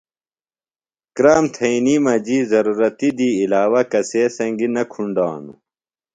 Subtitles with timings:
[1.15, 5.59] کرام تھئینی مجیۡ ضرورَتیۡ دی عِلاوہ کسے سنگیۡ نہ کُھنڈانوۡ۔